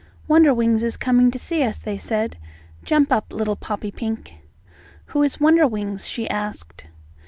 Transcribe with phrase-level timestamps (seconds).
[0.27, 2.39] "Wonderwings is coming to see us," they said.
[2.83, 4.33] "Jump up, little Poppypink."
[5.13, 6.87] "Who is Wonderwings?" she asked.